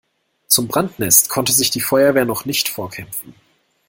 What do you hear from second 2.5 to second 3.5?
vorkämpfen.